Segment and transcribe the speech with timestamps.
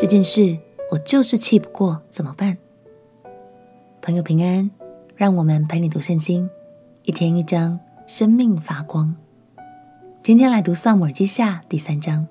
[0.00, 0.56] 这件事
[0.90, 2.56] 我就是气不过，怎么办？
[4.00, 4.70] 朋友平安，
[5.14, 6.48] 让我们陪你读圣经，
[7.02, 9.14] 一天一章，生命发光。
[10.22, 12.26] 今天来读《撒母耳记下》第三章。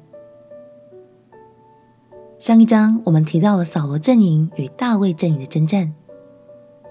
[2.40, 5.94] 上一章我们提到了扫罗阵营与大卫阵营的征战，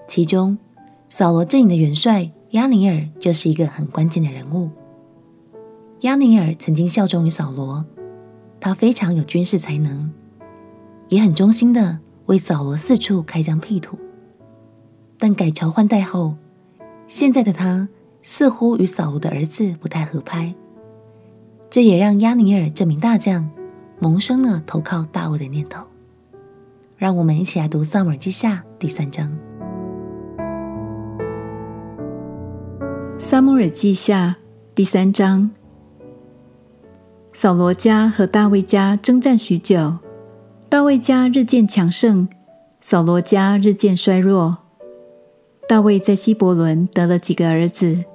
[0.07, 0.57] 其中
[1.09, 4.69] 扫罗阵营的元帅亚尼尔就是一个很关键的人物。
[6.03, 7.83] 亚尼尔曾经效忠于扫罗，
[8.61, 10.13] 他非常有军事才能。
[11.09, 13.97] 也很忠心的为扫罗四处开疆辟土，
[15.17, 16.35] 但改朝换代后，
[17.07, 17.89] 现在的他
[18.21, 20.53] 似乎与扫罗的儿子不太合拍，
[21.67, 23.49] 这也让亚尼尔这名大将
[23.99, 25.83] 萌生了投靠大卫的念头。
[26.95, 29.35] 让我们一起来读《撒母耳记下》第三章。
[33.19, 34.37] 《撒母耳记下》
[34.75, 35.49] 第三章，
[37.33, 39.97] 扫罗家和大卫家征战许久。
[40.69, 42.27] 大卫家日渐强盛，
[42.79, 44.55] 扫罗家日渐衰弱。
[45.67, 48.05] 大卫在希伯伦得了几个儿子，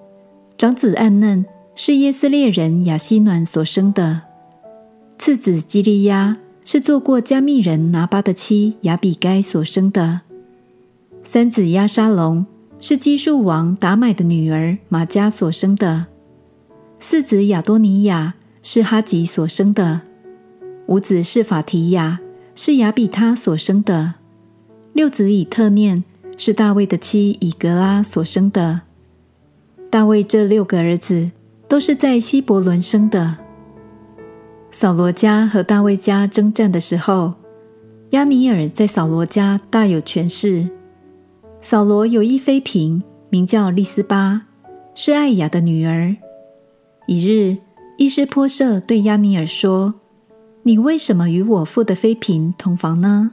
[0.57, 1.45] 长子暗嫩
[1.75, 4.23] 是耶斯列人亚希暖所生的，
[5.19, 10.21] 次子基利押是做过加密人拿八的妻亚比该所生的，
[11.25, 12.47] 三子押沙龙
[12.79, 16.07] 是基述王达买的女儿玛迦所生的，
[17.01, 20.03] 四子亚多尼亚是哈吉所生的，
[20.87, 22.21] 五子是法提亚。
[22.55, 24.15] 是亚比他所生的
[24.93, 26.05] 六子以特念，
[26.37, 28.83] 是大卫的妻以格拉所生的。
[29.91, 31.33] 大卫这六个儿子
[31.67, 33.39] 都是在希伯伦生的。
[34.71, 37.35] 扫罗家和大卫家征战的时候，
[38.11, 40.69] 亚尼尔在扫罗家大有权势。
[41.61, 44.43] 扫罗有一妃嫔，名叫利斯巴，
[44.95, 46.15] 是艾雅的女儿。
[47.09, 47.59] 一日，
[47.99, 49.95] 伊斯波设对亚尼尔说。
[50.67, 53.33] 你为什么与我父的妃嫔同房呢？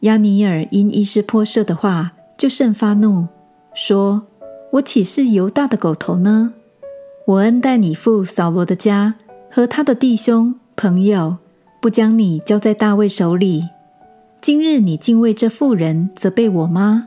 [0.00, 3.28] 押尼尔因伊施波设的话就甚发怒，
[3.74, 4.22] 说
[4.74, 6.52] ：“我岂是犹大的狗头呢？
[7.28, 9.14] 我恩待你父扫罗的家
[9.48, 11.36] 和他的弟兄朋友，
[11.80, 13.68] 不将你交在大卫手里。
[14.40, 17.06] 今日你竟为这妇人责备我吗？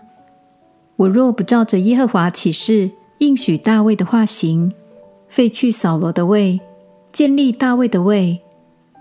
[0.96, 4.72] 我若不照着耶和华起誓应许大卫的话行，
[5.28, 6.62] 废去扫罗的位，
[7.12, 8.40] 建立大卫的位。”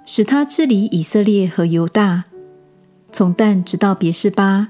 [0.05, 2.25] 使他治理以色列和犹大，
[3.11, 4.69] 从但直到别是巴。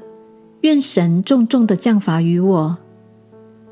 [0.63, 2.79] 愿神重重的降罚于我。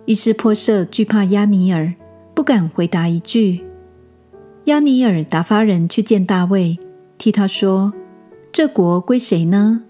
[0.06, 1.94] 伊施波设惧怕押尼尔，
[2.34, 3.64] 不敢回答一句。
[4.64, 6.76] 押尼尔打发人去见大卫，
[7.16, 7.92] 替他说
[8.50, 9.84] ：“这国归谁呢？”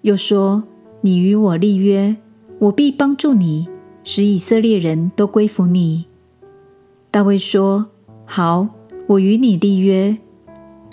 [0.00, 0.64] 又说
[1.02, 2.16] ：“你与我立约，
[2.58, 3.68] 我必帮助你，
[4.02, 6.06] 使以色列人都归服你。”
[7.12, 7.88] 大卫说
[8.24, 8.66] ：“好，
[9.08, 10.16] 我与你立约。”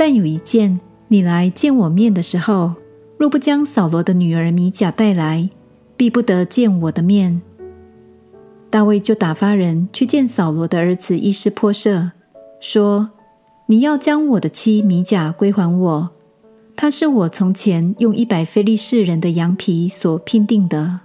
[0.03, 0.79] 但有一件，
[1.09, 2.73] 你来见我面的时候，
[3.19, 5.47] 若不将扫罗的女儿米甲带来，
[5.95, 7.39] 必不得见我的面。
[8.71, 12.13] 大卫就打发人去见扫罗的儿子伊施波设，
[12.59, 13.11] 说
[13.69, 16.09] ：“你要将我的妻米甲归还我，
[16.75, 21.01] 她是我从前用一百非利士人的羊皮所聘定的。”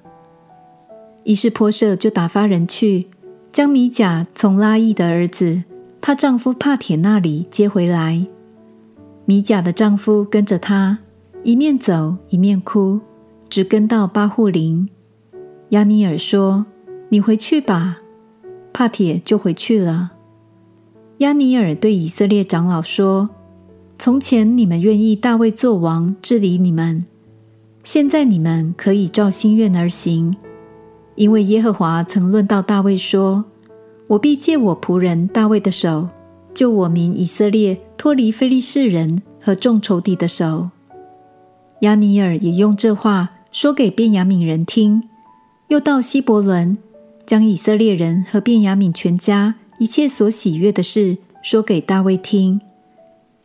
[1.25, 3.09] 伊施波设就打发人去，
[3.53, 5.65] 将米甲从拉亿的儿子
[6.01, 8.27] 她丈夫帕铁那里接回来。
[9.27, 10.99] 米甲的丈夫跟着她，
[11.43, 13.01] 一面走一面哭，
[13.49, 14.89] 直跟到巴户琳。
[15.71, 16.65] 押尼尔说
[17.11, 17.99] ：“你回去吧。”
[18.73, 20.13] 帕铁就回去了。
[21.19, 23.31] 押尼尔对以色列长老说
[23.99, 27.05] ：“从前你们愿意大卫做王治理你们，
[27.83, 30.37] 现在你们可以照心愿而行，
[31.17, 33.47] 因为耶和华曾论到大卫说
[34.07, 36.11] ：‘我必借我仆人大卫的手。’”
[36.55, 40.71] 救我民以色列脱离非利士人和众仇敌的手。
[41.81, 45.09] 押尼尔也用这话说给便雅悯人听，
[45.69, 46.77] 又到希伯伦，
[47.27, 52.61] 将以色列人和便雅悯全家一切所喜悦的事说给大卫听。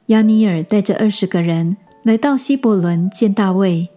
[0.08, 3.90] 押尼尔带着二十个人来到希伯伦见大卫，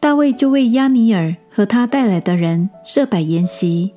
[0.00, 3.92] 大卫就为押尼尔和他带来的人设摆筵席。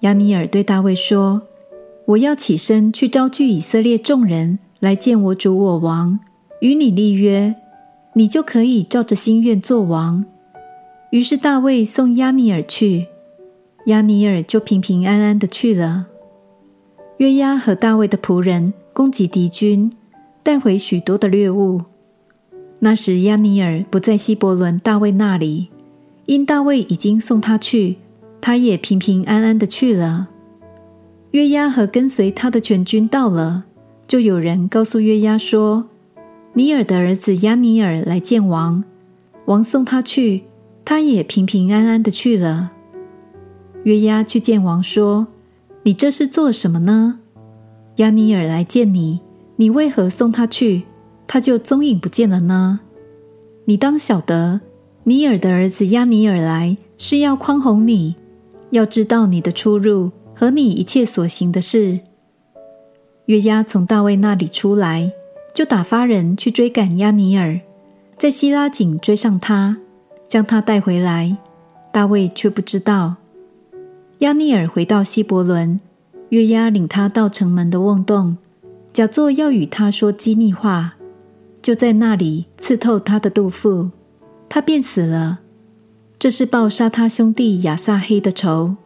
[0.00, 1.42] 押尼尔对大卫说。
[2.08, 6.20] 我要起身去招聚以色列众人来见我主我王，
[6.60, 7.54] 与你立约，
[8.12, 10.24] 你就可以照着心愿做王。
[11.10, 13.08] 于是大卫送押尼尔去，
[13.86, 16.06] 押尼尔就平平安安的去了。
[17.16, 19.90] 约押和大卫的仆人攻击敌军，
[20.42, 21.82] 带回许多的掠物。
[22.80, 25.70] 那时押尼尔不在希伯伦大卫那里，
[26.26, 27.96] 因大卫已经送他去，
[28.40, 30.28] 他也平平安安的去了。
[31.32, 33.64] 约押和跟随他的全军到了，
[34.08, 35.86] 就有人告诉约押说
[36.54, 38.82] ：“尼尔的儿子亚尼尔来见王，
[39.44, 40.44] 王送他去，
[40.82, 42.72] 他也平平安安的去了。
[43.84, 45.26] 约押去见王说
[45.84, 47.20] ：“你这是做什么呢？
[47.96, 49.20] 亚尼尔来见你，
[49.56, 50.84] 你为何送他去，
[51.26, 52.80] 他就踪影不见了呢？
[53.66, 54.62] 你当晓得，
[55.04, 58.16] 尼尔的儿子亚尼尔来是要宽宏你，
[58.70, 62.00] 要知道你的出入和你一切所行的事。”
[63.28, 65.12] 约押从大卫那里出来，
[65.54, 67.60] 就打发人去追赶押尼尔，
[68.16, 69.76] 在西拉井追上他，
[70.26, 71.36] 将他带回来。
[71.92, 73.16] 大卫却不知道。
[74.20, 75.78] 亚尼尔回到希伯伦，
[76.30, 78.38] 约押领他到城门的瓮洞，
[78.94, 80.94] 假作要与他说机密话，
[81.60, 83.90] 就在那里刺透他的肚腹，
[84.48, 85.40] 他便死了。
[86.18, 88.76] 这是报杀他兄弟亚撒黑的仇。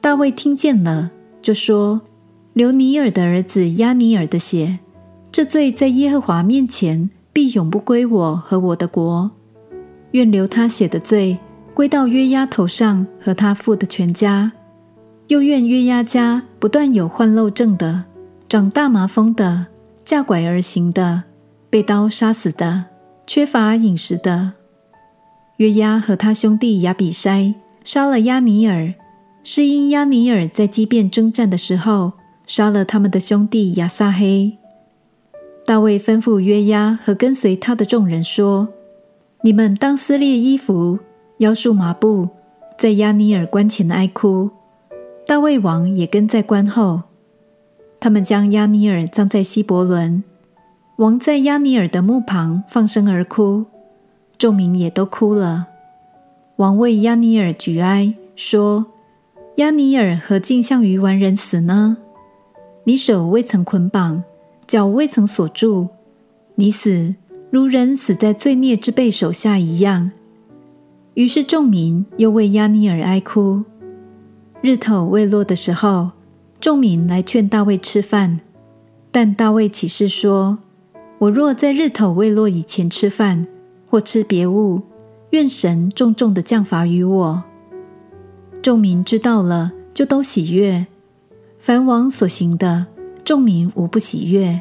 [0.00, 1.10] 大卫听见了，
[1.42, 2.00] 就说。
[2.58, 4.80] 流尼尔的儿子亚尼尔的血，
[5.30, 9.30] 这罪在耶和华面前必永不归我和我的国。
[10.10, 11.38] 愿流他血的罪
[11.72, 14.50] 归到约押头上和他父的全家。
[15.28, 18.02] 又愿约押家不断有患漏症的、
[18.48, 19.66] 长大麻风的、
[20.04, 21.22] 架拐而行的、
[21.70, 22.86] 被刀杀死的、
[23.24, 24.54] 缺乏饮食的。
[25.58, 28.92] 约押和他兄弟亚比筛杀了亚尼尔，
[29.44, 32.14] 是因亚尼尔在基遍征战的时候。
[32.48, 34.56] 杀了他们的兄弟亚撒黑。
[35.66, 38.68] 大卫吩咐约押和跟随他的众人说
[39.44, 40.98] ：“你们当撕裂衣服，
[41.38, 42.30] 腰束麻布，
[42.78, 44.50] 在亚尼尔关前哀哭。”
[45.26, 47.02] 大卫王也跟在关后。
[48.00, 50.24] 他们将亚尼尔葬在希伯伦。
[50.96, 53.66] 王在亚尼尔的墓旁放声而哭，
[54.38, 55.66] 众民也都哭了。
[56.56, 58.86] 王为亚尼尔举哀，说
[59.56, 61.98] ：“亚尼尔何竟像愚顽人死呢？”
[62.88, 64.24] 你手未曾捆绑，
[64.66, 65.88] 脚未曾锁住，
[66.54, 67.14] 你死
[67.50, 70.10] 如人死在罪孽之辈手下一样。
[71.12, 73.62] 于是众民又为押尼尔哀哭。
[74.62, 76.12] 日头未落的时候，
[76.62, 78.40] 众民来劝大卫吃饭，
[79.10, 80.58] 但大卫起誓说
[81.20, 83.46] ：“我若在日头未落以前吃饭，
[83.90, 84.80] 或吃别物，
[85.32, 87.44] 愿神重重的降罚于我。”
[88.64, 90.86] 众民知道了，就都喜悦。
[91.58, 92.86] 凡王所行的，
[93.24, 94.60] 众民无不喜悦。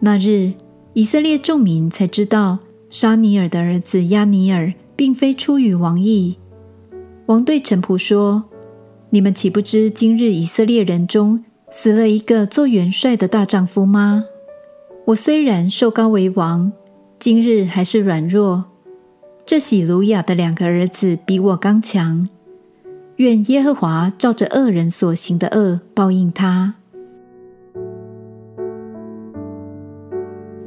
[0.00, 0.52] 那日，
[0.94, 2.58] 以色列众民才知道
[2.90, 6.38] 沙尼尔的儿子亚尼尔，并非出于王意。
[7.26, 8.44] 王对臣仆说
[9.10, 14.24] ：“你们岂不知今日以色列人中死了一个做元帅的大丈夫吗？
[15.06, 16.72] 我虽然受高为王，
[17.18, 18.64] 今日还是软弱。
[19.46, 22.28] 这喜鲁雅的两个儿子比我刚强。”
[23.16, 26.74] 愿耶和华照着恶人所行的恶报应他。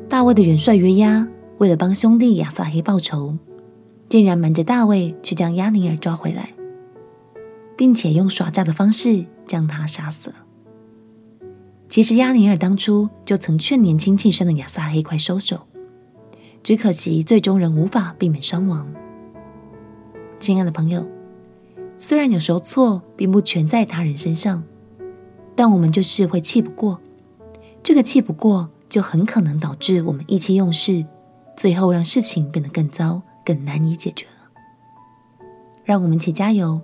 [0.08, 1.28] 大卫的元帅约押
[1.58, 3.36] 为了帮兄弟亚撒黑报仇，
[4.08, 6.54] 竟然瞒着大卫去将押尼珥抓回来，
[7.76, 10.36] 并且用耍诈的方式将他杀死了。
[11.90, 15.62] 其实押尼珥当初就曾劝年轻气盛的亚撒黑快收手，
[16.62, 18.88] 只可惜最终仍无法避免伤亡。
[20.40, 21.15] 亲爱的朋友。
[21.98, 24.64] 虽然有时候错并不全在他人身上，
[25.56, 27.00] 但我们就是会气不过。
[27.82, 31.06] 这个气不过，就很可能导致我们意气用事，
[31.56, 35.42] 最后让事情变得更糟、更难以解决了。
[35.84, 36.82] 让我们一起加油！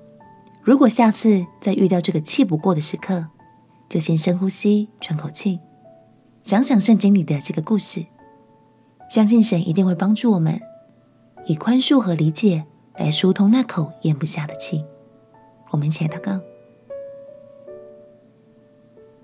[0.63, 3.25] 如果下次再遇到这个气不过的时刻，
[3.89, 5.59] 就先深呼吸，喘口气，
[6.43, 8.05] 想想圣经里的这个故事，
[9.09, 10.61] 相信神一定会帮助我们，
[11.45, 12.65] 以宽恕和理解
[12.95, 14.85] 来疏通那口咽不下的气。
[15.71, 16.39] 我们一起来祷告，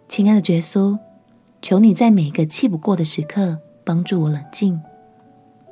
[0.08, 0.98] 亲爱的耶稣，
[1.62, 4.82] 求你在每一个气不过的时刻帮助我冷静，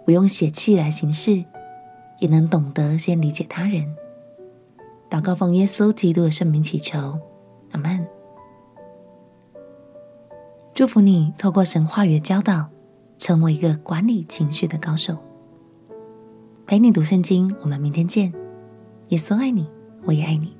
[0.06, 1.46] 不用血气来行事，
[2.20, 3.96] 也能懂得先理解他人。
[5.10, 7.20] 祷告奉耶稣基督的圣名祈求，
[7.72, 8.06] 阿门。
[10.74, 12.68] 祝福你透过神话语的教导，
[13.18, 15.18] 成为一个管理情绪的高手。
[16.68, 18.34] 陪你读圣经，我们明天见。
[19.10, 19.70] 耶稣爱你，
[20.04, 20.54] 我也爱你。